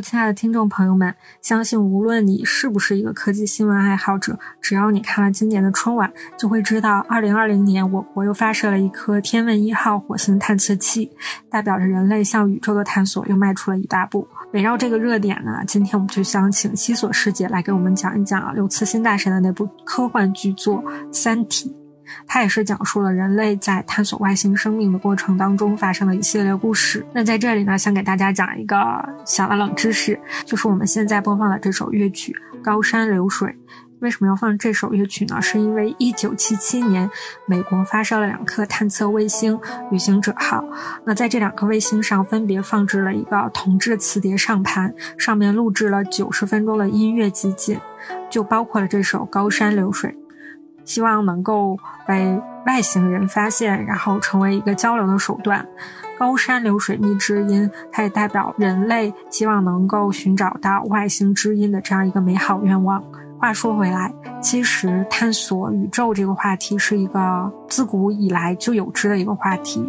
[0.00, 11.10] 亲爱的听众朋友们，相信无论你是不是一个科技新闻爱好者，只要你看了今年的春晚，就会知道2020年我国又发射了一颗天问一号火星探测器，
[11.50, 14.26] 代表着人类向宇宙的探索又迈出了一大步。
[14.52, 20.82] 围绕这个热点呢，今天我们就想请西索师姐来给我们讲一讲刘慈欣大神的那部科幻巨作
[21.12, 21.74] 《三体》。
[22.26, 27.04] 它也是讲述了人类在探索外星生命的过程当中发生的一系列故事。
[27.12, 28.76] 那在这里呢，想给大家讲一个
[29.24, 33.48] 小的冷知识，就是我们现在播放的这首乐曲《高山流水》。
[34.00, 35.42] 为什么要放这首乐曲呢？
[35.42, 37.10] 是因为1977年，
[37.44, 39.60] 美国发射了两颗探测卫星
[39.92, 40.64] “旅行者号”。
[41.04, 47.78] 那在这两颗卫星上，分别放置了一个铜制磁碟上盘，上面录制了90分钟的音乐集锦，
[48.30, 50.10] 就包括了这首《高山流水》。
[50.90, 55.64] 希望能够被外星人发现，然后成为一个交流的手段。
[56.18, 63.00] 高山流水觅知音，它也代表人类希望能够寻找到外星知音的这样一个美好愿望。
[63.38, 69.88] 话说回来，其实探索宇宙这个话题是一个自古以来就有之的一个话题，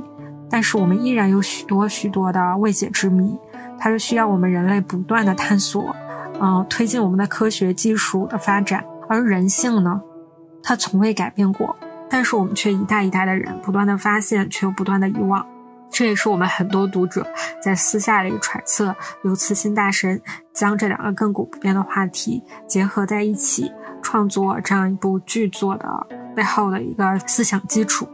[0.52, 3.36] 但是我们依然有许多许多的未解之谜，
[3.80, 5.96] 它是需要我们人类不断的探索，
[6.40, 8.86] 嗯，推进我们的科学技术的发展。
[9.10, 10.00] 而人性呢？
[10.64, 11.76] 它从未改变过，
[12.10, 15.46] 但是我们却一代一代的人不断的发现，却又不断的遗忘。
[15.90, 17.28] 这也是我们很多读者
[17.62, 20.22] 在私下里揣测刘慈欣大神
[20.54, 23.70] 将这两个亘古不变的话题结合在一起
[24.02, 28.08] 创作这样一部巨作的背后的一个思想基础。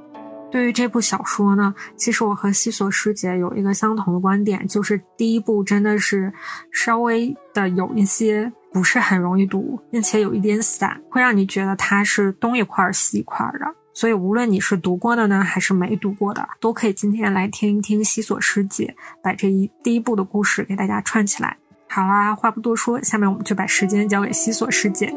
[0.50, 6.34] 对于这部小说呢，其实我和西索师姐有一个相同的观点，就是第一部真的是
[6.72, 8.52] 稍微的有一些。
[8.72, 13.66] 不是很容易读，并且有一点散，会让你觉得它是东一块西一块的。
[13.94, 21.58] 所以无论你是读过的呢，还是没读过的，都可以今天来听一听西索师姐把这一第一部的故事给大家串起来。
[21.90, 25.12] 好啦，话不多说，下面我们就把时间交给西索师姐。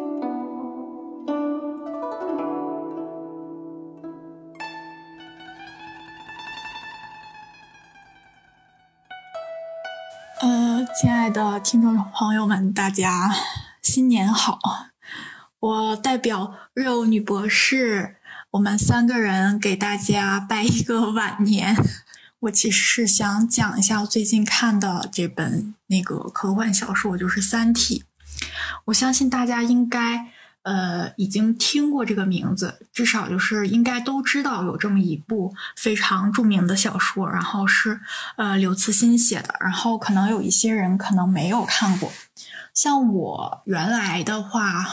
[11.33, 13.33] 的听众朋友们，大家
[13.81, 14.59] 新年好！
[15.61, 18.17] 我代表瑞欧女博士，
[18.51, 21.77] 我们三个人给大家拜一个晚年。
[22.41, 28.05] 我其实是想讲一下我最近看的这本那个科幻小说，就是《三体》。
[28.87, 30.33] 我相信大家应该。
[30.63, 37.99] 呃，已经听过这个名字，至少就是应该都知道有这么一部非常著名的小说，然后是
[38.37, 42.13] 呃刘慈欣写的，然后可能有一些人可能没有看过，
[42.75, 44.85] 像我原来的话，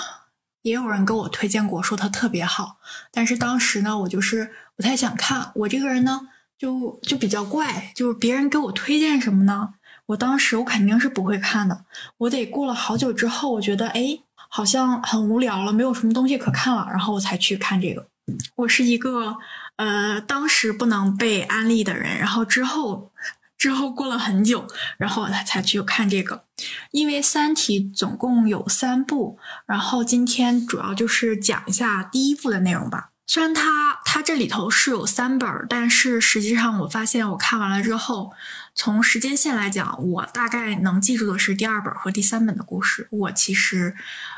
[0.61, 2.77] 也有人给我推荐过，说它特别好，
[3.11, 9.73] 但是当时呢，我就是不太想看，我这个人呢就就比较怪，就是别人给我推荐什么呢，
[10.05, 11.83] 我当时我肯定是不会看的，
[12.19, 14.19] 我得过了好久之后，我觉得哎。
[14.49, 18.07] 好像很无聊了，没有什么东西可看了，然后我才去看这个。
[18.55, 19.37] 我是一个
[19.77, 23.11] 呃，当时不能被安利的人，然后之后
[23.57, 26.43] 之后过了很久，然后才才去看这个。
[26.91, 33.11] 因为《三体》总共有三部，然后今天主要就是讲一下第一部的内容吧。
[33.25, 38.33] 虽然它它这里头是有三本，但是实际上我发现我看完了之后。
[38.77, 43.07] 从时间线来讲，我大概能记住的是第二本和第三本的故事。
[43.09, 43.95] 我其实，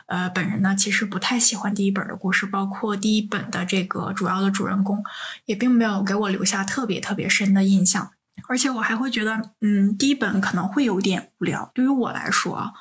[0.07, 5.03] 呃，本人呢，其实不太喜欢第一本的故事，包括第一本的这个主要的主人公，
[5.45, 8.11] 也并没有给我留下特别特别深的印象。
[8.47, 12.73] 而且我还会觉得，嗯，第一本可能会有点无聊，对于我来说。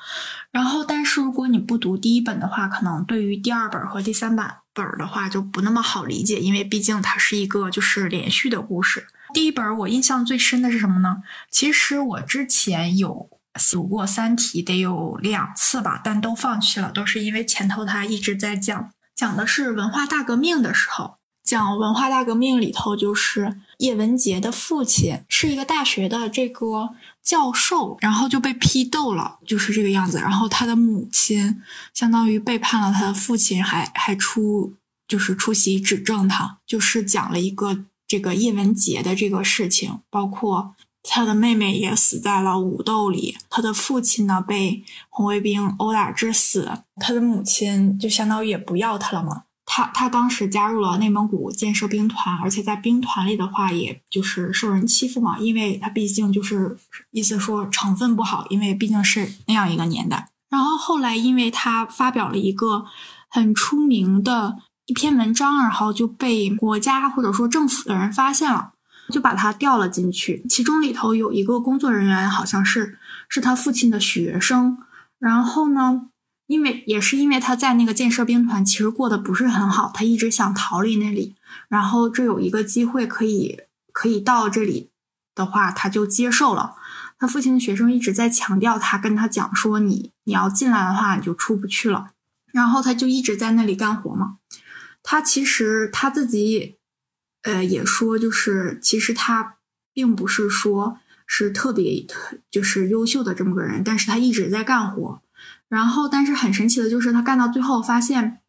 [0.51, 9.05] 然后，但是如果你不读第一本的话，可能对于第二本和第三版本的话就不那么好理解，因为毕竟它是一个就是连续的故事。
[9.33, 11.17] 第一本我印象最深的是什么呢？
[11.51, 13.29] 其实我之前有
[13.71, 30.19] 读过《三体》，得有两次吧，但都放弃了，都是因为前头他一直在讲，讲的是文化大革命的时候，讲文化大革命里头就是叶文洁的父亲是一个大学的这个教授，然后就被批斗了，就是这个样子。
[30.19, 31.61] 然后他的母亲
[31.93, 34.73] 相当于背叛了他的父亲，还还出
[35.07, 37.85] 就是出席指证他，就是讲了一个。
[38.09, 40.73] 这个叶文洁的这个事情，包括
[41.03, 49.43] 他的妹妹也死在了武斗里，他的父亲呢被红卫兵殴打致死，他的母亲就相当于也不要他了嘛。
[49.63, 56.75] 他他当时加入了内蒙古建设兵团，而且在兵团里的话，也就是受人欺负嘛，因为他毕竟就是
[57.11, 60.31] 意思说成分不好，因为毕竟是那样一个年代。
[60.49, 62.85] 然后后来，因为他发表了一个
[63.29, 64.57] 很出名的。
[64.89, 68.71] 一篇文章，然后就被国家或者说政府的人发现了，
[69.11, 70.43] 就把他调了进去。
[70.49, 72.97] 其中里头有一个工作人员，好像是
[73.29, 74.79] 是他父亲的学生。
[75.19, 76.07] 然后呢，
[76.47, 81.35] 因为也是因为他在那个建设兵团其实过得不是很好，他一直想逃离那里。
[81.67, 83.59] 然后这有一个机会可以
[83.93, 84.89] 可以到这里
[85.35, 86.73] 的话，他就接受了。
[87.19, 92.07] 他父亲的学生一直在强调他，跟他讲说：“你你要进来的话，你就出不去了。”
[92.51, 94.37] 然后他就一直在那里干活嘛。
[95.03, 96.77] 他其实他自己，
[97.43, 99.57] 呃，也说就是其实他
[99.93, 105.21] 并不是说是特别特就是优秀的这么个人，但是他一直在干活。
[105.67, 108.39] 然后，但是很神奇的就是他干到最后发现，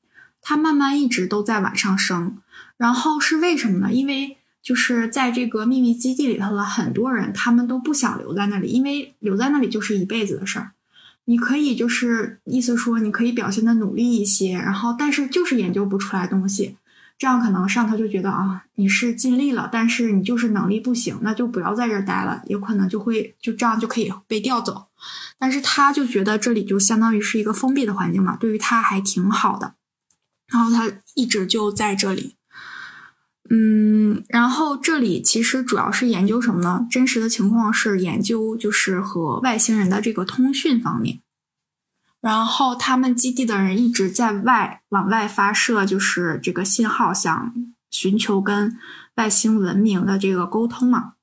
[0.41, 2.39] 他慢慢一直都在往上升。
[2.77, 3.93] 然后是为什么呢？
[3.93, 4.37] 因为。
[4.63, 10.73] 就是在这个秘密基地里头的很多人，他们都不想留在那里，因为留在那里就是一辈子的事儿。
[11.27, 16.77] 你可以就是意思说，你可以表现的努力一些，然后但是就是研究不出来东西，
[17.19, 24.87] 这样可能上头就觉得啊，你是尽力了，但是你就是能力不行，那就不要在这儿待了，有可能就会就这样就可以被调走。
[25.39, 29.75] 但是他就觉得这里就相当于是一个封闭的环境嘛，对于他还挺好的，
[30.53, 32.37] 然后他一直就在这里。
[33.53, 36.87] 嗯，然后这里其实主要是研究什么呢？
[36.89, 41.21] 真实的情况是研究就是和外星人的这个通讯方面。
[42.21, 47.53] 然后他们基地的人一直在外往外发射，就是这个信号，想
[47.91, 48.79] 寻求跟
[49.17, 51.15] 外星文明的这个沟通嘛。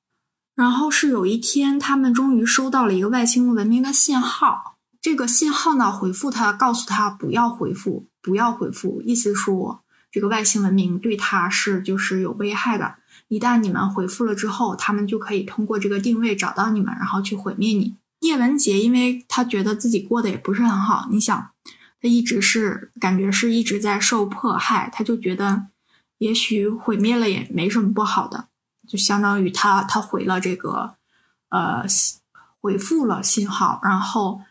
[0.53, 4.77] 然后是有一天，他们终于收到了一个外星文明的信号。
[4.99, 9.83] 这个信号呢，回复他，告诉他不要回复，不要回复，意思说。
[10.17, 12.95] 这个外星文明对他是就是有危害的，
[13.27, 17.95] 一旦你们回复了之后，他们就可以通过这个定位找到你们，然后去毁灭你。
[18.21, 21.51] 叶文洁因为他觉得自己过得也不是很好，你想，
[22.01, 25.67] 他一直是感觉是一直在受迫害，他就觉得
[26.17, 28.47] 也许毁灭了也没什么不好的，
[28.87, 30.95] 就相当于他他回了这个
[31.49, 31.85] 呃
[32.59, 34.41] 回复了信号，然后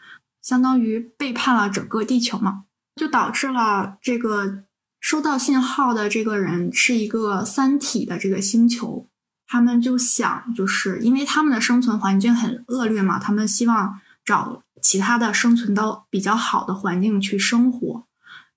[0.41, 4.63] 相当于背叛了整个地球嘛，就导致了这个。
[5.07, 9.07] 收到信号的这个人是一个三体的这个星球，
[9.47, 18.05] 他们就想，就是因为他们的生存环境很恶劣嘛，他们希望找其他的生存到比较好的环境去生活，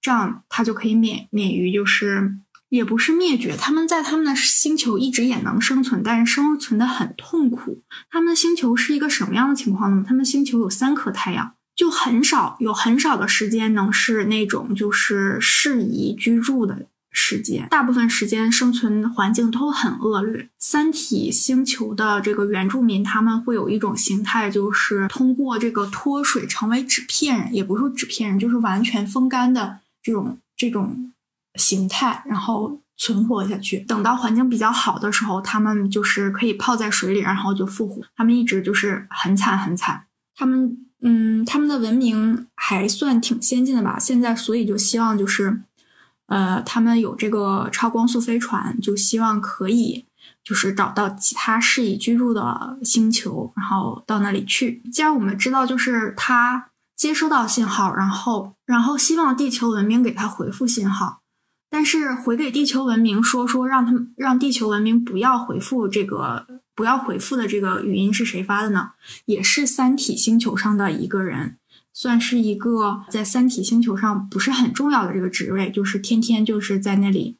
[0.02, 7.84] 这样他就可以免免于就是也不是灭绝，他们在他们的星球一直也能生存，但是生存的很痛苦。
[8.10, 10.04] 他们的星球是一个什么样的情况呢？
[10.04, 11.54] 他们星球有三颗太阳。
[11.80, 20.50] 就很少有很少的时间能是那种就是适宜居住的时间，大部分时间生存环境都很恶劣。
[20.58, 31.14] 三体星球的这个原住民他们会有一种形态，就是通过这个脱水成为纸片人，也不是纸片人，就是完全风干的这种这种
[31.56, 33.80] 形态，然后存活下去。
[33.88, 38.02] 等到环境比较好的时候，他们就是可以泡在水里，然后就复活。
[38.18, 40.04] 他们一直就是很惨很惨，
[40.36, 40.86] 他们。
[41.02, 43.98] 嗯，他们的文明还算挺先进的吧？
[43.98, 45.62] 现在，所以就希望就是，
[46.28, 50.06] 呃，他们有这个超光速飞船，就希望可以
[50.44, 54.82] 就是找到其他适宜居住的星球，然后到那里去。
[54.92, 61.19] 既然我们知道，就是他接收到信号，然后然后希望地球文明给他回复信号，
[61.70, 66.46] 但是回给地球文明说说让他们让地球文明不要回复这个。
[66.76, 68.92] 不要回复的这个语音是谁发的呢？
[69.26, 71.58] 也是三体星球上的一个人，
[71.92, 77.38] 算是一个在三体星球上不是很重要的这个职位，就是天天就是在那里，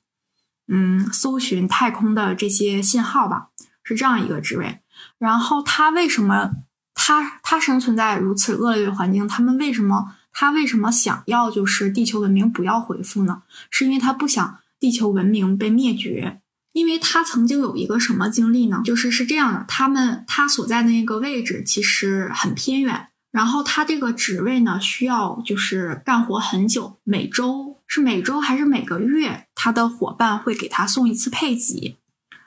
[0.68, 3.48] 嗯，搜寻太空的这些信号吧，
[3.82, 4.80] 是这样一个职位。
[5.18, 6.52] 然后他为什么
[6.94, 9.26] 他他生存在如此恶劣的环境？
[9.26, 13.44] 他们为什么他为什么想要就是地球文明不要回复呢？
[13.70, 16.42] 是因为他不想地球文明被灭绝。
[16.72, 18.82] 因为他曾经有一个什么经历呢？
[18.86, 31.98] 就是是这样的，他们他所在的那个位置其实很偏远，然后他这个职位呢需要就是干活很久，每周是每周还是每个月，他的伙伴会给他送一次配给，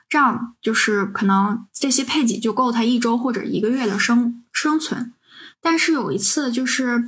[0.09, 5.12] 这样就是可能这些配给就够他一周或者一个月的生生存。
[5.61, 7.05] 但是有一次就是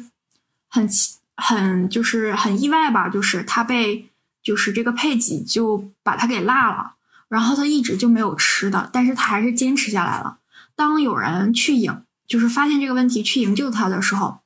[0.74, 0.88] 很
[1.36, 4.10] 很就是很意外吧，就是他被
[4.42, 6.94] 就是这个配给就把他给落了。
[7.28, 10.38] 然后他一直就没有吃的，但是他还是坚持下来了。
[10.74, 14.40] 当有人去营，就是发现这个问题去营救他的时候，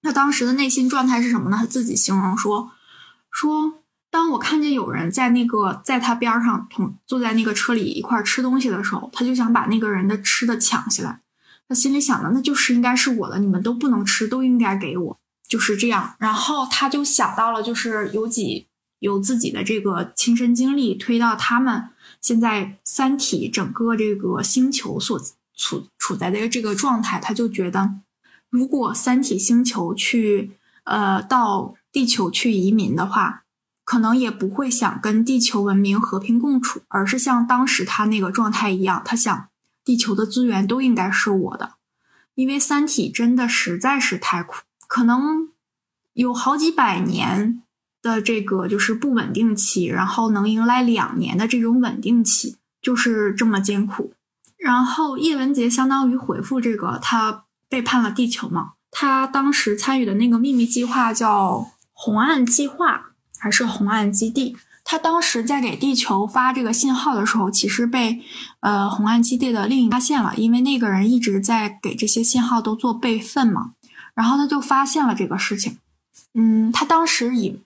[0.00, 1.56] 他当时的内心状态是什么呢？
[1.58, 2.70] 他自己形容说
[3.32, 11.20] ：“说当我看见有人在那个在他边上同坐在那个车里一块吃东西的时候，他就想把那个人的吃的抢下来。
[11.68, 15.18] 他心里想的那就是应该是我的，你们都不能吃，都应该给我，
[15.54, 16.16] 就是这样。
[16.18, 18.66] 然后他就想到了，就是有几
[18.98, 25.20] 有自己的这个亲身经历推到他们。”现在三体整个这个星球所
[25.54, 28.00] 处处在的这个状态，他就觉得，
[28.50, 33.44] 如果三体星球去呃到地球去移民的话，
[33.84, 39.48] 可能也不会想跟地球文明和平共处，而是像当时他那个状态一样，他想
[39.84, 41.74] 地球的资源都应该是我的，
[42.34, 45.48] 因为三体真的实在是太苦，可能
[46.12, 47.62] 有好几百年
[48.02, 54.12] 的这个就是不稳定期，然后能迎来两年的这种稳定期，就是这么艰苦。
[54.56, 57.44] 然后叶文洁相当于回复这个他。
[57.66, 58.74] 背叛了地球嘛？
[58.92, 64.56] 他当时参与的那个秘密计划叫红岸计划，还是红岸基地？
[64.84, 68.22] 他当时在给地球发这个信号的时候，其实被
[68.60, 73.72] 呃红岸基地的另一发现了，因为那个人一直在给这些信号都做备份嘛。
[74.14, 75.78] 然后他就发现了这个事情。
[76.34, 77.60] 嗯，他当时以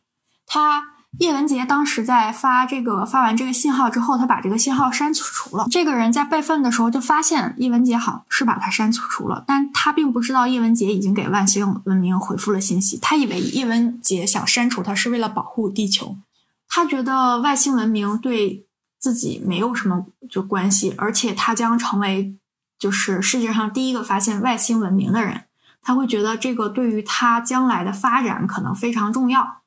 [0.46, 0.94] 他。
[1.18, 5.66] 叶文洁当时在发这个发完这个信号之后，他把这个信号删除了。
[5.70, 12.98] 这个人在备份的时候就发现叶文洁好像是把他删除了，但他并不知道叶文洁已经给外星文明回复了信息。
[13.00, 16.14] 他以为叶文洁想删除他是为了保护地球，
[16.68, 18.66] 他觉得外星文明对
[19.00, 22.34] 自己没有什么就关系，而且他将成为
[22.78, 25.44] 就是世界上第一个发现外星文明的人。
[25.88, 29.62] 他会觉得这个对于他将来的发展可能非常重要。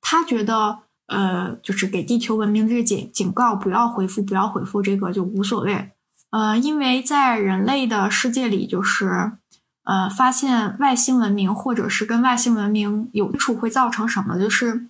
[0.00, 0.78] 他觉得，
[1.08, 5.90] 呃，就是给地球文明这个警警告，不要回复，不要回复，这个就无所谓。
[6.30, 9.32] 呃，因为在人类的世界里，就是，
[9.82, 14.38] 呃，发现外星文明或者是跟外星文明有接触，会造成什么？
[14.38, 14.86] 就是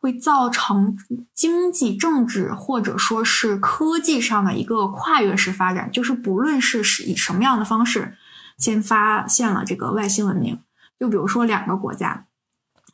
[0.00, 0.98] 会造成
[1.32, 5.88] 经济、政治或者说是科技上的一个跨越式发展。
[5.92, 8.16] 就是不论是是以什么样的方式，
[8.56, 10.58] 先发现了这个外星文明，
[10.98, 12.26] 就比如说两个国家。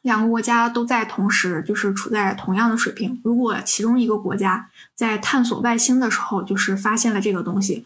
[0.03, 3.21] 两个国家都在同时，就是处在同样的水平。
[3.25, 7.85] 如果其中一个国家在探索外星的时候，就是发现了这个东西，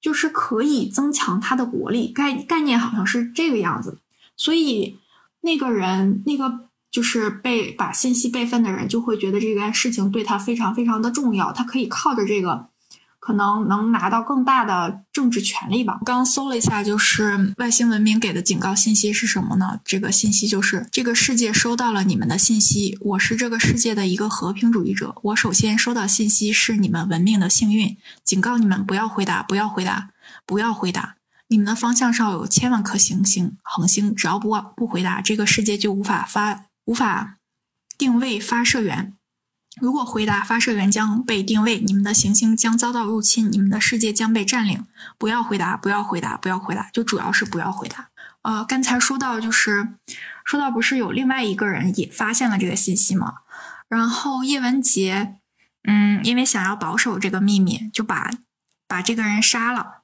[0.00, 2.08] 就是可以增强它的国力。
[2.12, 3.98] 概概念好像是这个样子。
[4.36, 4.98] 所以
[5.42, 11.52] 那个人，那个就是被把信息备份的人，就会觉得这件事情对他非常非常的重要。
[11.52, 12.68] 他可以靠着这个。
[13.26, 15.98] 可能能拿到更大的政治权利吧。
[16.04, 19.80] 刚搜了一下，就是外星文明给的警告信息是什么呢？
[19.84, 25.12] 这个信息就是这个世界收到了你们的信息，我是这个世界的一个和平主义者。
[25.24, 30.10] 我首先收到信息是你们文明的幸运，警告你们不要回答，不要回答，
[30.46, 31.16] 不要回答。
[31.48, 37.38] 你们的方向上有千万颗行星、恒星，只要不不回答，这个世界就无法发无法
[37.98, 39.14] 定位发射源。
[39.80, 44.86] 如果回答发射源将被定位，你们的行星将遭到入侵，你们的世界将被占领。
[45.18, 48.08] 不要回答，不要回答，不要回答，就主要是不要回答。
[48.40, 49.88] 呃，刚才说到就是
[50.44, 53.34] 说到不是有另外一个人也发现了这个信息吗？
[53.88, 55.36] 然后叶文洁，
[55.84, 58.30] 嗯，因为想要保守这个秘密，就把
[58.88, 60.02] 把这个人杀了。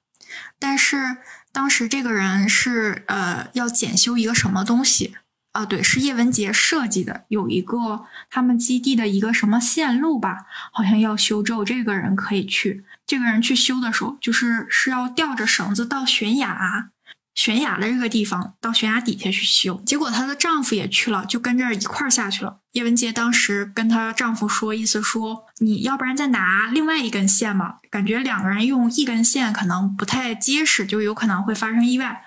[0.59, 1.17] 但是
[1.50, 5.17] 当时这个人是呃要检修一个什么东西。
[5.52, 12.85] 啊，对，是叶文洁设计的，有一个他们基地的一个什么线路吧，好像要修，只有这个人可以去。
[13.06, 16.90] 这个人去修的时候，就是是要吊着绳子到悬崖，
[17.35, 19.82] 悬崖的这个地方，到悬崖底下去修。
[19.85, 22.61] 结果她的丈夫也去了，就跟着一块儿下去了。
[22.73, 32.25] 叶文洁当时跟她丈夫说，意思说你要不然再拿另外一根线嘛，感觉两个人用一根线可能不太结实，就有可能会发生意外。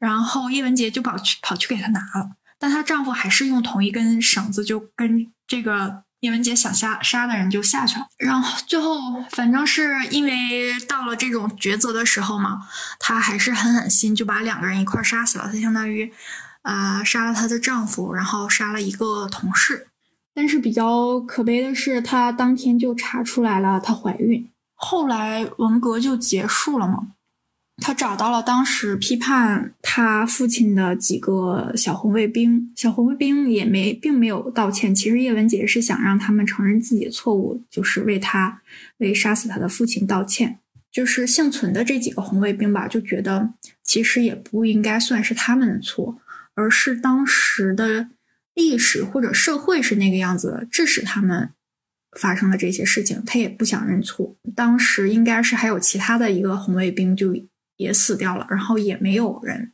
[0.00, 2.30] 然后叶文洁就跑去跑去给他拿了。
[2.64, 8.06] 但她丈夫还是用同一根绳子，就跟这个叶文洁想杀杀的人就下去了。
[8.16, 8.96] 然后最后，
[9.32, 12.62] 反正是因为到了这种抉择的时候嘛，
[12.98, 15.50] 她还是狠狠心，就把两个人一块杀死了。
[15.52, 16.10] 她相当于，
[16.62, 19.88] 啊，杀了她的丈夫，然后杀了一个同事。
[20.34, 24.50] 但是比较可悲的是，她当天就查出来了她怀孕。
[24.74, 27.08] 后来文革就结束了嘛。
[27.78, 34.94] 他找到了当时批判他父亲的几个小红卫兵，小红卫兵也没并没有道歉。
[34.94, 38.62] 其实叶文洁是想让他们承认自己的错误，就是为他
[38.98, 40.60] 为杀死他的父亲道歉。
[40.92, 43.52] 就是幸存的这几个红卫兵吧，就觉得
[43.82, 46.16] 其实也不应该算是他们的错，
[46.54, 48.08] 而是当时的
[48.54, 51.50] 历史或者社会是那个样子，致使他们
[52.16, 53.20] 发生了这些事情。
[53.26, 54.36] 他也不想认错。
[54.54, 57.34] 当时应该是还有其他的一个红卫兵就。
[57.76, 59.72] 也死掉了，然后也没有人，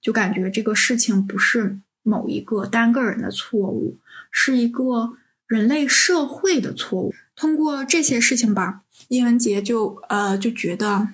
[0.00, 3.98] 就感觉这个事情不是某一个单个人的错误，
[4.30, 5.12] 是一个
[5.46, 7.14] 人类社会的错误。
[7.34, 11.08] 通过这些事情吧，叶文洁就呃就觉得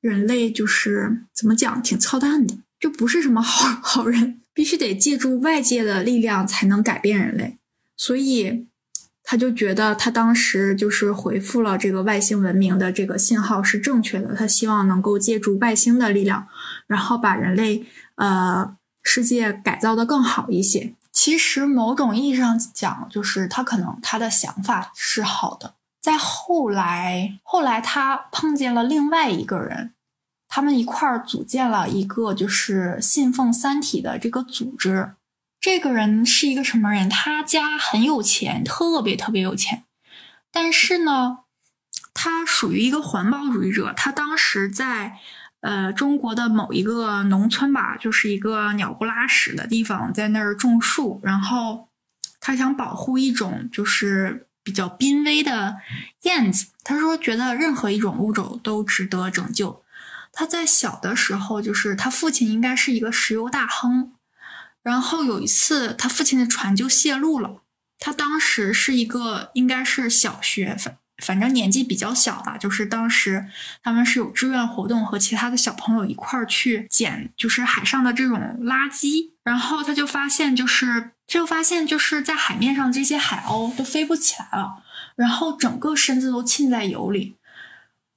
[0.00, 7.58] 人类就是怎么讲，挺操蛋的，就不是什么好 好人，必须得借助外界的力量才能改变人类。
[7.96, 8.66] 所以
[9.28, 16.46] 他就觉得他当时就是回复了这个外星文明的这个信号是正确的，他希望能够借助外星的力量，
[16.86, 20.94] 然后把人类呃世界改造的更好一些。
[21.10, 25.74] 其实某种意义上讲，就是他可能他的想法是好的。
[26.00, 29.92] 在后来，后来他碰见了另外一个人，
[30.46, 35.10] 他们一块儿组建了一个就是信奉三体的这个组织。
[35.60, 37.08] 这个人是一个什么人？
[37.08, 39.84] 他家很有钱，特别特别有钱。
[40.52, 41.38] 但是呢，
[42.14, 43.92] 他属于一个环保主义者。
[43.96, 45.18] 他当时在
[45.60, 51.20] 呃中国的某一个农村吧，就是一个鸟不拉屎的地方，在那儿种树。
[51.24, 51.88] 然后
[52.38, 55.78] 他想保护一种就是比较濒危的
[56.22, 56.68] 燕子。
[56.84, 59.82] 他说，觉得任何一种物种都值得拯救。
[60.32, 64.12] 他在小的时候，就是他父亲应该是一个石油大亨。
[64.86, 67.62] 然后有一次，他父亲的船就泄露了。
[67.98, 72.56] 他当时是一个应该是小学，反反正年纪比较小吧。
[72.56, 73.46] 就是当时
[73.82, 79.32] 他们是有志愿活动，和其他的小朋友一块儿去捡，就是海上的这种垃圾。
[79.42, 84.84] 然后他就发现，就是就发现就是在海面上这些海鸥都飞不起来了，
[85.16, 87.34] 然后整个身子都浸在油里。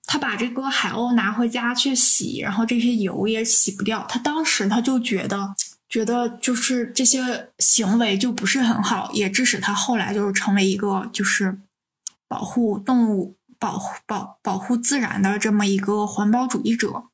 [0.06, 4.06] 他把这个海鸥拿回家去洗，然后这些油也洗不掉。
[4.08, 5.56] 他当时他就觉得。
[5.90, 11.58] 觉得就是这些行为就不是很好，也致使他后来就是成为一个就是
[12.28, 17.06] 保护动物、保护保保护自然的这么一个环保主义者。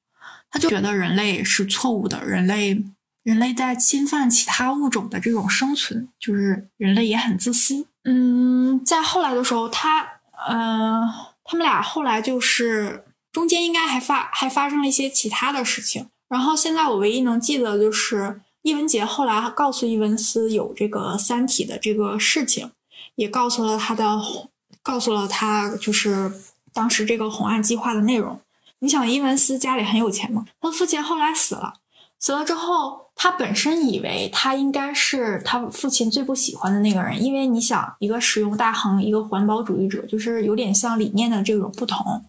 [0.52, 2.84] 他就觉得人类是错误的，人类
[3.24, 7.88] 人类在侵犯其他物种的这种生存，就是人类也很自私。
[8.04, 11.02] 嗯，在后来的时候，他呃，
[11.46, 16.08] 他们俩后来就是中间应该还发还发生了一些其他的事情。
[16.28, 18.42] 然后现在我唯一能记得就是。
[18.66, 22.72] 伊文洁后来告诉伊文斯有这个《三体》的这个事情，
[23.14, 24.20] 也告诉了他的，
[24.82, 26.32] 告诉了他就是
[26.74, 28.40] 当时这个红岸计划的内容。
[28.80, 30.48] 你想，伊文斯家里很有钱吗？
[30.60, 31.74] 他父亲后来死了，
[32.20, 42.26] 死了之后，他本身以为他应该是他父亲最不喜欢的那个人，因为你想，一个石油大亨，一个环保主义者，就是有点像理念的这种不同。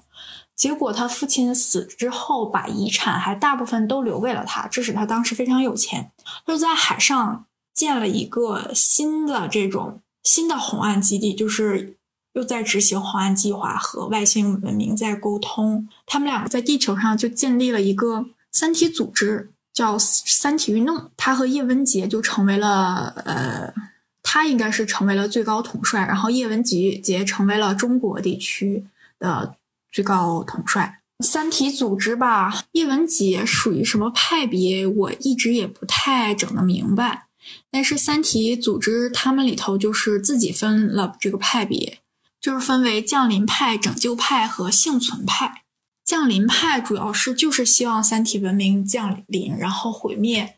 [0.56, 6.10] 结果他父亲死之后，把遗产还大部分都留给了他，这使他当时非常有钱。
[6.46, 11.98] 就在海上建了一个新的这种新的红岸基地，就是
[12.32, 15.86] 又在执行红岸计划和外星文明在沟通。
[16.06, 21.10] 他们两个在地球上就建立了一个三体组织，叫三体运动。
[21.18, 23.74] 他和叶文洁就成为了呃，
[24.22, 28.86] 他应该是成为了最高统帅，然后叶文洁洁成为了中国地区
[29.18, 29.54] 的。
[29.96, 34.86] 最高统帅，三体组织吧，叶文洁属于什么派别？
[34.86, 37.28] 我一直也不太整得明白。
[37.70, 42.00] 但是三体组织他们里头就是自己分了这个派别，
[42.38, 45.62] 就是分为降临派、拯救派和幸存派。
[46.04, 50.56] 降临派主要是就是希望三体文明降临，然后毁灭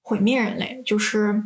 [0.00, 1.42] 毁灭人类，就是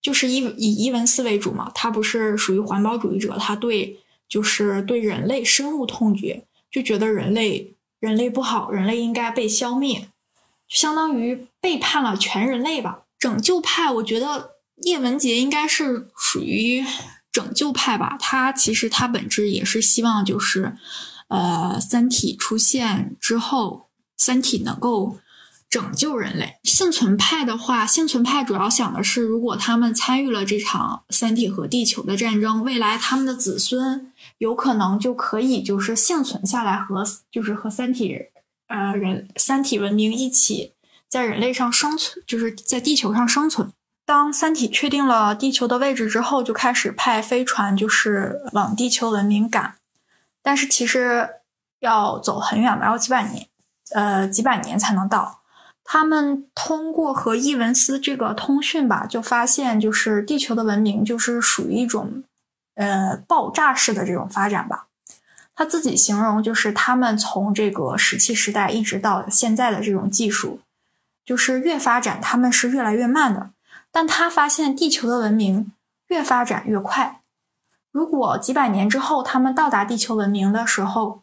[0.00, 1.70] 就是以以伊文斯为主嘛。
[1.74, 6.46] 他不是属于环保主义者，他对就是对人类深恶痛绝。
[6.70, 10.08] 就觉得人类人类不好，人类应该被消灭，
[10.68, 13.02] 相当于背叛了全人类吧。
[13.18, 14.52] 拯救派，我觉得
[14.82, 16.84] 叶文洁应该是属于
[17.32, 18.16] 拯救派吧。
[18.18, 20.76] 他其实他本质也是希望就是，
[21.28, 25.18] 呃，三体出现之后，三体能够。
[25.70, 38.18] 拯救人类，幸存派的话，幸存派主要想的是，如果他们参与了这场三体和地球的战争，未来他们的子孙有可能就可以就是幸存下来，和就是和三体
[38.66, 40.74] 呃人三体文明一起
[41.08, 43.72] 在人类上生存，就是在地球上生存。
[44.04, 49.76] 当三体确定了地球的位置之后，就开始派飞船就是往地球文明赶，
[50.42, 51.28] 但是其实
[51.78, 53.46] 要走很远吧，要几百年，
[53.92, 55.39] 呃几百年才能到。
[55.92, 62.22] 他们通过和伊文斯这个通讯吧，就发现就是地球的文明就是属于一种，
[62.76, 64.86] 呃，爆炸式的这种发展吧。
[65.52, 70.60] 他自己形容就是他们从这个石器时代一直到现在的这种技术，
[71.24, 73.50] 就是越发展他们是越来越慢的。
[73.90, 75.72] 但他发现地球的文明
[76.06, 77.20] 越发展越快。
[77.90, 81.22] 如果几百年之后他们到达地球文明的时候，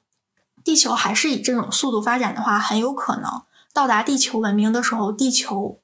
[0.62, 3.44] 地球还是以这种速度发展的话，很有可能。
[3.78, 5.80] 到达地球文明的时候，地球，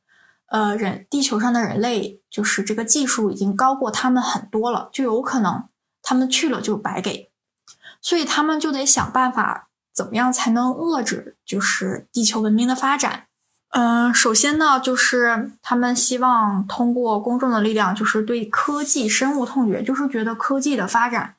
[0.47, 5.65] 呃，人地球上的人类就是这个技术已经高过他们很多了，就有可能
[6.01, 7.29] 他们去了就白给，
[8.01, 13.27] 所以他们就得想办法怎么样才能遏制就是地球文明的发展。
[13.69, 21.35] 嗯，首先呢，就是他们希望通过公众的力量，就是对科技深恶痛绝，就是觉得科技的发展，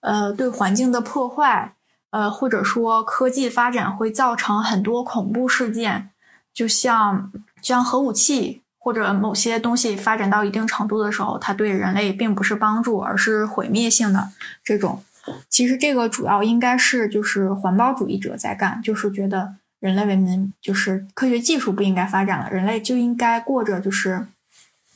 [0.00, 1.76] 呃，对环境的破坏，
[2.12, 6.10] 呃，或者说科技发展会造成很多恐怖事件，
[6.54, 14.30] 就像像核武器或者某些东西发展到一定程度的时候，它对人类并不是帮助，而是毁灭性的
[14.62, 15.02] 这种。
[15.48, 19.54] 其实这个主要应该是就是环保主义者在干，就是觉得。
[19.82, 24.28] 人类文明就是科学技术不应该发展了，人类就应该过着就是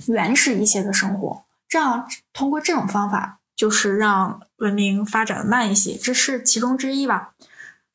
[0.07, 1.43] 原始一些的生活。
[1.69, 7.31] 这样通过这种方法，就是让文明发展的慢一些，这是其中之一吧。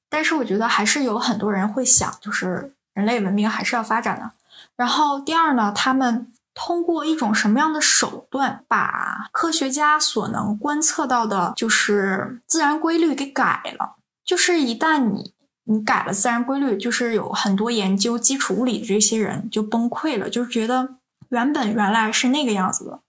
[0.09, 4.31] 但是我觉得还是有很多人会想，就是人类文明还是要发展的。
[4.75, 13.95] 然后第二呢，他们通过一种什么样的手段，把科学家所能观测到的，就是自然规律给改了。
[14.25, 15.33] 就是一旦你。
[15.65, 20.95] 你改了自然规律，就是有很多研究基础物理的这些人就崩溃了，就是觉得
[21.29, 22.99] 原本原来是那个样子的，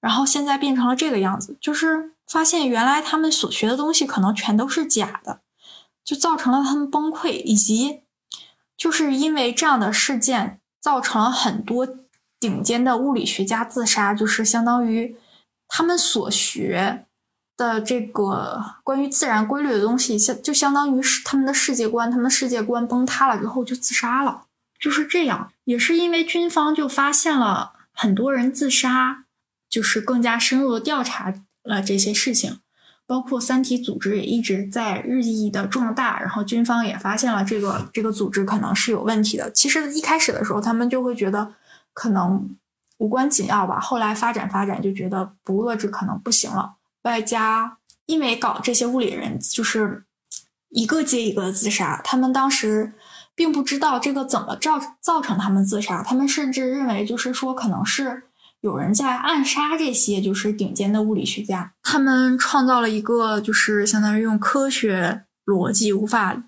[0.00, 5.40] 然后现在变成了这个样子，就是发现原来他们所学的东西可能全都是假的，
[6.04, 8.02] 就造成了他们崩溃，以及
[8.76, 11.86] 就是因为这样的事件，造成了很多
[12.38, 15.16] 顶尖的物理学家自杀，就是相当于
[15.66, 17.04] 他们所学。
[17.58, 24.44] 的这个关于自然规律的东西，相就相当于是他们的世界观，他们世界观崩塌了之后就自杀了，
[24.78, 25.50] 就是这样。
[25.64, 29.24] 也是因为军方就发现了很多人自杀，
[29.68, 32.58] 就是更加深入的调查了这些事情，
[33.06, 39.50] 包括三体组织也一直在日益的壮大，然后军方也发现了这个这个组织可能是有问题的。
[39.52, 41.54] 其实一开始的时候，他们就会觉得
[41.92, 42.56] 可能
[42.98, 46.74] 无关紧要吧，后来发展发展就觉得不遏制可能不行了。
[47.02, 50.04] 外加，因为搞这些物理人就是
[50.70, 52.92] 一个接一个的自杀，他们当时
[53.34, 58.24] 并不知道这个怎么造造成他们自杀，他们甚至认为就是说可能是
[58.60, 66.42] 有人在暗杀这些就是顶尖的物理学家，他们创造了一个就是相当于用科学逻辑无法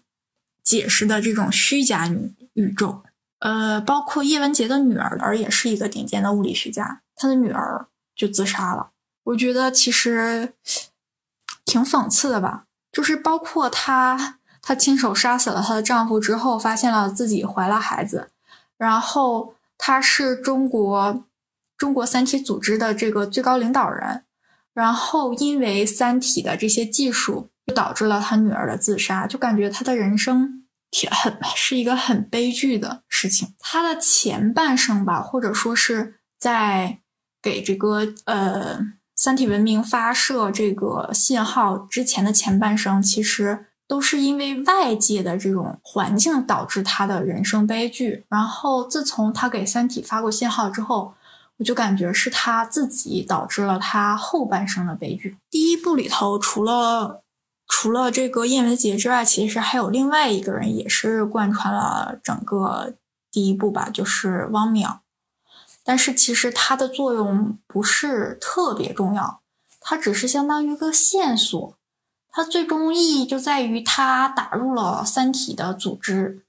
[0.62, 3.02] 解释的这种虚假宇宇宙。
[3.38, 8.90] 呃，包括叶文洁的女儿，也是一个顶尖的物理学家，他的女儿就自杀了。
[9.24, 10.52] 我觉得其实
[11.64, 18.30] 挺讽刺的吧，就是包括她，她亲手杀死了她的丈夫之后，发现了自己怀了孩子，
[18.76, 21.24] 然后她是中国
[21.80, 24.24] 中国三体组织的这个最高领导人，
[24.74, 33.54] 然后因为三体的这些技术，就导致了他女儿的自杀，就感觉他的人生挺很是一个很悲剧的事情。
[33.58, 36.98] 他的前半生吧，或者说是在
[37.42, 38.92] 给这个呃。
[39.16, 48.24] 三体文明发射这个信号之前的前半生，其实都是因为外界的这种环境导致他的人生悲剧。
[48.30, 51.12] 然后自从他给三体发过信号之后，
[51.60, 55.36] 我就感觉是他自己导致了他后半生的悲剧。
[55.50, 57.22] 第一部里头，除了
[57.68, 62.94] 除了这个叶文洁之外，其实还有另外一个人也是贯穿了整个
[63.30, 65.00] 第一部吧，就是汪淼。
[65.84, 69.40] 但是其实它的作用不是特别重要，
[69.80, 71.74] 它只是相当于一个线索。
[72.30, 76.42] 它最终意义就在于它打入了三体的组织，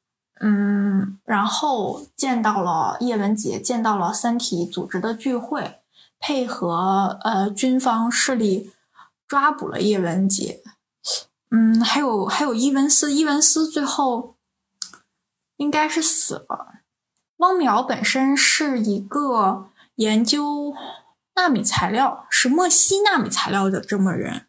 [0.44, 5.82] 嗯，然后见到了叶文洁，见到了三体组织的聚会，
[6.20, 8.72] 配合呃军方势力
[9.28, 10.64] 抓捕了叶文洁，
[11.52, 14.36] 嗯，还有还有伊文斯，伊文斯最后
[15.58, 16.82] 应该是死了。
[17.38, 20.74] 汪淼本身是一个研究
[21.36, 24.48] 纳米材料、石墨烯纳米材料的这么人，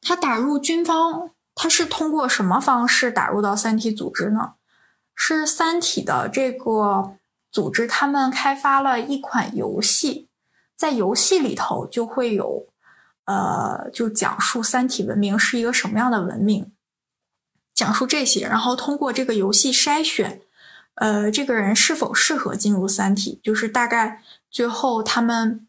[0.00, 4.54] 他打入军方，他是通过什么方式打入到三体组织呢？
[5.16, 7.16] 是三体的这个
[7.50, 10.28] 组织，他们开发了一款游戏，
[10.76, 12.66] 在游戏里头就会有，
[13.24, 16.70] 呃，就讲述三体文明是一个什么样的文明，
[17.74, 20.42] 讲述这些，然后通过这个游戏筛选。
[20.98, 23.38] 呃，这个人是否适合进入三体？
[23.42, 25.68] 就是大概最后他们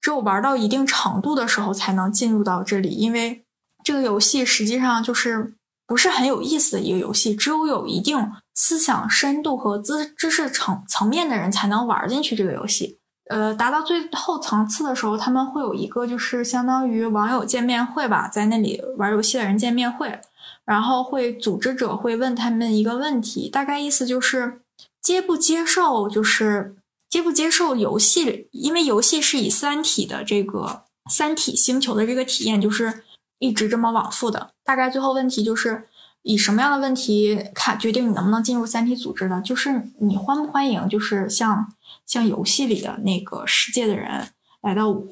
[0.00, 3.44] 只有玩到一定程度的时候才能进入到这里，因为
[3.82, 12.98] 这个游戏实际上就是不是很有意思的一个游戏，只有有一定思想深度和知知识层层面的人才能玩进去这个游戏。
[13.30, 20.20] 呃，达到最后层次的时候，他们会有一个就是相当于网友见面会吧，在那里玩游戏的人见面会，
[20.64, 24.60] 然后会组织者会问他们一个问题，大概意思就是。
[25.00, 26.76] 接不接受就是
[27.08, 33.04] 接不接受游戏，因为游戏是以三体的这个三体星球的这个体验，就是
[33.38, 34.50] 一直这么往复的。
[34.64, 35.88] 大概最后问题就是，
[36.22, 41.72] 以什么样的问题看决定你能不能进入三体组织的，就是你欢不欢迎，就是像
[42.04, 44.28] 像游戏里的那个世界的人
[44.60, 45.02] 来到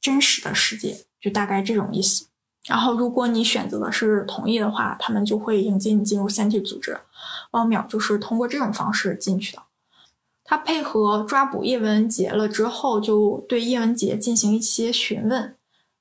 [0.00, 2.26] 真实的世界，就大概这种意思。
[2.66, 6.98] 然后如果你选择的是同意的话，他们就会迎接你进入三体组织。
[7.52, 9.62] 汪淼就是通过这种方式进去的。
[10.44, 15.56] 他配合抓捕叶文洁了之后，就对叶文洁进行一些询问。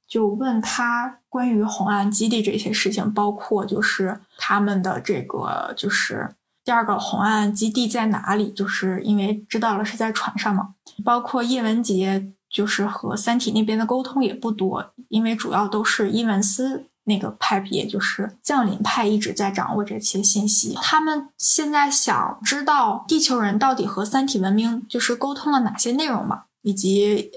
[0.08, 8.52] 就问他关于红岸基地这些事情，包括就是他们的这个就是第二个红岸基地在哪里？
[8.52, 10.76] 就是因为知道了是在船上嘛。
[11.04, 20.76] 包括叶文洁就是和三体那边的沟通也不多，因为主要都是伊文斯那个派别，就是降临派一直在掌握这些信息。
[20.82, 27.32] 他们现在想知道地球人到底和三体文明就是沟通了哪些内容嘛，以及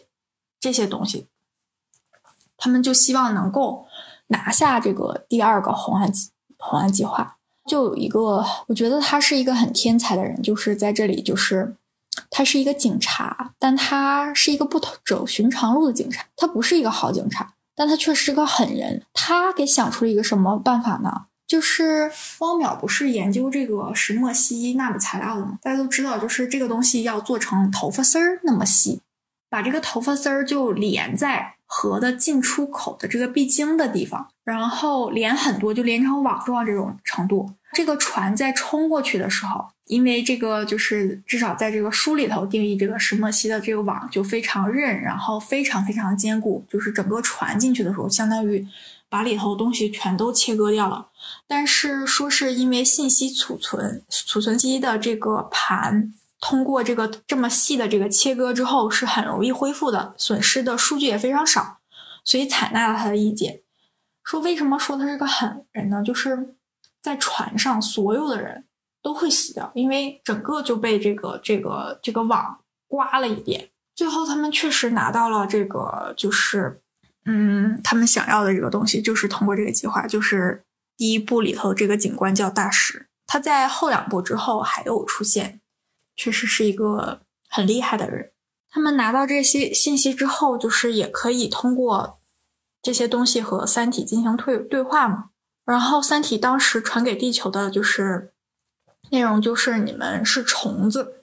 [0.60, 1.27] 这些东西。
[2.58, 3.86] 他们就希望能够
[4.26, 6.12] 拿下这个第二个红岸
[6.58, 7.36] 红岸计划。
[7.66, 11.76] 就有一个，我觉得他是一个很天才的人，就是在这里，就是
[12.30, 16.24] 他是一个警察，但他是一个不走寻常路的警察。
[16.34, 19.04] 他不是一个好警察，但他却是个狠人。
[19.12, 21.26] 他给想出了一个什么办法呢？
[21.46, 25.58] 就是汪淼不是研究这个石墨烯纳米材料的吗？
[25.62, 29.02] 大家都知道，就是这个东西要做成头发丝儿那么细，
[29.50, 31.56] 把这个头发丝儿就连在。
[31.70, 37.52] 河的进出口的这个必经的地方，然后连很多就连成网状这种程度。
[37.74, 46.64] 这个船在冲过去的时候，因为这个就是至少在这个书里头定义这个石墨烯的这个网就非常韧，然后非常非常坚固。
[46.70, 48.66] 就是整个船进去的时候，相当于
[49.10, 51.08] 把里头东西全都切割掉了。
[51.46, 56.14] 但是说是因为信息储存储存机的这个盘。
[56.40, 61.78] 通过这个这么细的这个切割之后是很容易恢复的，损失的数据也非常少，
[62.24, 63.62] 所以采纳了他的意见。
[64.22, 66.02] 说为什么说他是个狠人呢？
[66.04, 66.54] 就是
[67.00, 68.66] 在船上所有的人
[69.02, 73.70] 都会死掉，因为整个就被这个这个这个网刮了一遍。
[73.96, 76.80] 最后他们确实拿到了这个，就是
[77.24, 80.62] 嗯，他们想要的这个东西，就是通过这个计划，就是
[80.96, 85.60] 第一部里头这个警官叫大石，他在后两部之后还有出现。
[86.18, 88.32] 确实是一个很厉害的人。
[88.68, 92.18] 他们拿到这些信息之后，就是也可以通过
[92.82, 95.30] 这些东西和三体进行对对话嘛。
[95.64, 98.32] 然后三体当时传给地球的就是
[99.10, 101.14] 内容，就是你们是虫子。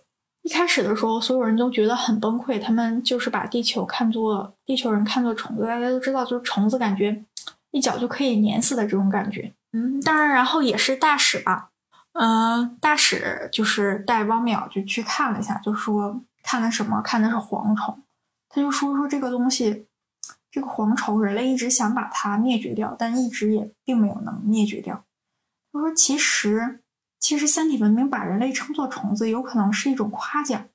[0.43, 5.63] 一开始的时候，所有人都觉得很崩溃，他们就是把地球看作地球人看作虫子。
[5.63, 7.23] 大家都知道，就是虫子感觉
[7.71, 9.53] 一脚就可以碾死的这种感觉。
[9.73, 11.71] 嗯，当然，然后也是大使吧。
[12.17, 17.01] 嗯，大使就是带汪淼就去看了一下，就说看的什么？
[17.01, 18.01] 看的是蝗虫。
[18.47, 19.85] 他就说说这个东西，
[20.49, 25.03] 这个蝗虫，人类一直想把它灭绝掉，但一直也并没有能灭绝掉。
[25.73, 26.79] 他说其实，
[27.19, 30.69] 其实三体文明把人类称作虫子，有可能是一种夸奖，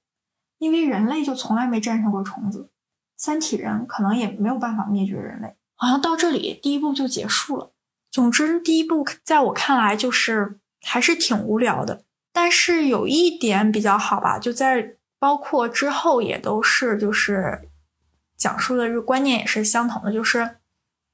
[0.59, 2.69] 因为人类就从来没战胜过虫子，
[3.17, 5.57] 三体人可能也没有办法灭绝人类。
[5.75, 7.73] 好像到这里第一部就结束了。
[8.11, 10.61] 总之，第一部在我看来就是。
[10.83, 17.69] 还是挺无聊的，但是有一点比较好吧，就在包括之后也都是就是
[18.37, 20.57] 讲述的这个观念也是相同的，就是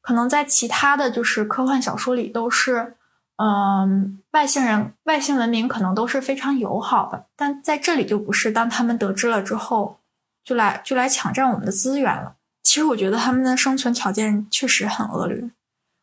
[0.00, 2.94] 可能在其他的就是科幻小说里都是，
[3.38, 9.98] 嗯，外星人、外星文明可能都是非常友好的，但在这里就不是，当他们得知了之后，
[10.44, 12.37] 就来就来抢占我们的资源了。
[12.62, 15.50] 其实我觉得他们的生存条件确实很恶劣，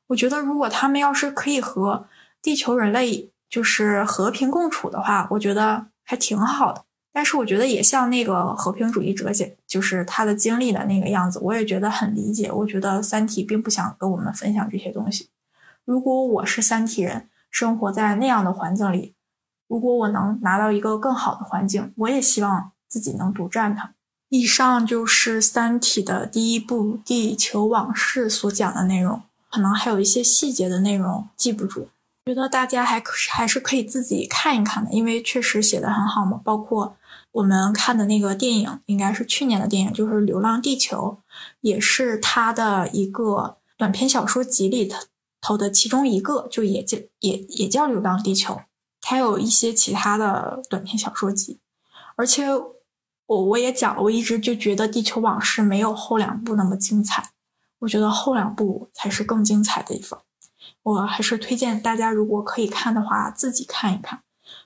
[0.07, 2.07] 我觉得如果他们要是可以和
[2.41, 3.29] 地球人类。
[3.53, 6.83] 就是和平共处的话，我觉得还挺好的。
[7.11, 12.51] 但是我觉得也像那个和平主义者写，就是他的经历的那个样子，我也觉得很理解。
[12.51, 15.29] 我觉得《三体》并不想跟我们分享这些东西。
[15.85, 19.13] 如果我是三体人，生活在那样的环境里，
[19.67, 23.93] 如果我能拿到一个更好的环境，我也希望自己能独占它。
[24.29, 31.89] 以上就是《三体》的第一部《地球往事》所讲的内容，可能还有一些细节的内容记不住。
[32.25, 36.39] 觉得大家还可还是可以自己看一看的，因为确实写的很好嘛。
[36.41, 36.95] 包括
[37.33, 41.19] 我们看的那个电影，应该是去年的电影，就是《流浪地球》，
[41.59, 44.89] 也是他的一个短篇小说集里
[45.41, 48.53] 头的其中一个，就也叫也也叫《流浪地球》。
[49.05, 51.59] 还有一些其他的短篇小说集，
[52.15, 52.45] 而且
[53.25, 57.31] 我我也讲了，我一直就觉得《地球往事》没有后两部那么精彩，
[57.79, 60.22] 我觉得后两部才是更精彩的一方。
[60.83, 64.21] 我还是推荐大家，如果可以看的话，自己看一看，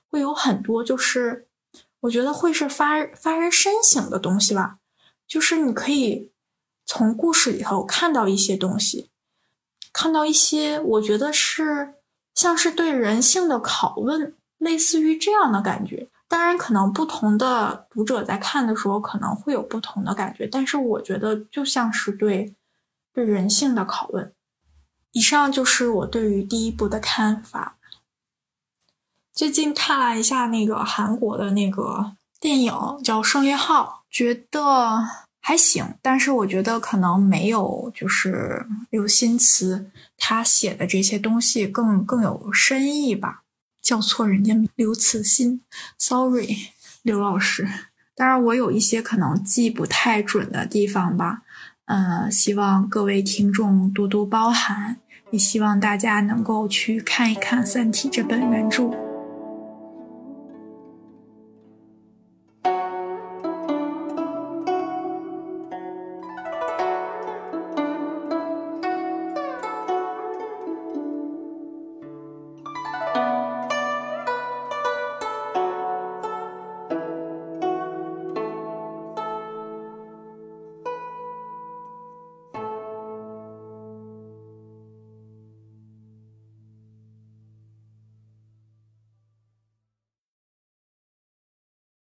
[0.10, 1.48] 会有很多就是
[2.02, 4.80] 我觉得会是发发人深省的东西吧。
[5.28, 6.32] 就是你可以
[6.86, 9.10] 从故事里头看到一些东西，
[9.94, 11.96] 看到一些我觉得是
[12.34, 16.10] 像是对人性的拷问，类似于这样的感觉。
[16.30, 22.56] 当然，可能不同的读者在看的时候可能会有不同的感觉，但是我觉得就像是对
[23.14, 24.34] 对人性的拷问。
[25.18, 27.76] 以上就是我对于第一部的看法。
[29.34, 32.72] 最近看了一下那个韩国的那个电影，
[33.04, 35.04] 叫《胜利号》，觉得
[35.42, 43.42] 还行，但是我觉得可能没有就是刘心慈他写的这些东西更更有深意吧。
[43.82, 45.62] 叫错人家名，刘慈欣
[45.98, 46.56] ，sorry，
[47.02, 47.68] 刘老师。
[48.14, 51.42] 当然，我有一些可能记不太准的地方吧，
[51.86, 59.07] 嗯，希望各位听众多多包涵，也希望大家能够去看一看《三体》这本原著。